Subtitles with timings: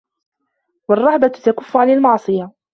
[0.89, 2.51] وَالرَّهْبَةَ تَكُفُّ عَنْ الْمَعْصِيَةِ